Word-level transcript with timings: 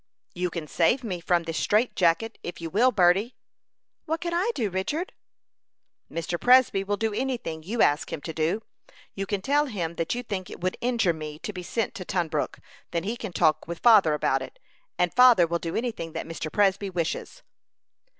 "You 0.33 0.49
can 0.49 0.65
save 0.65 1.03
me 1.03 1.19
from 1.19 1.43
this 1.43 1.59
strait 1.59 1.95
jacket, 1.95 2.39
if 2.41 2.59
you 2.59 2.71
will, 2.71 2.91
Berty." 2.91 3.35
"What 4.05 4.19
can 4.19 4.33
I 4.33 4.49
do, 4.55 4.71
Richard?" 4.71 5.13
"Mr. 6.11 6.39
Presby 6.41 6.83
will 6.83 6.97
do 6.97 7.13
any 7.13 7.37
thing 7.37 7.61
you 7.61 7.83
ask 7.83 8.11
him 8.11 8.19
to 8.21 8.33
do. 8.33 8.63
You 9.13 9.27
can 9.27 9.43
tell 9.43 9.67
him 9.67 9.93
that 9.97 10.15
you 10.15 10.23
think 10.23 10.49
it 10.49 10.59
would 10.59 10.75
injure 10.81 11.13
me 11.13 11.37
to 11.43 11.53
be 11.53 11.61
sent 11.61 11.93
to 11.93 12.03
Tunbrook. 12.03 12.57
Then 12.89 13.03
he 13.03 13.15
can 13.15 13.31
talk 13.31 13.67
with 13.67 13.77
father 13.77 14.15
about 14.15 14.41
it; 14.41 14.57
and 14.97 15.13
father 15.13 15.45
will 15.45 15.59
do 15.59 15.75
any 15.75 15.91
thing 15.91 16.13
that 16.13 16.25
Mr. 16.25 16.51
Presby 16.51 16.89
wishes." 16.89 17.43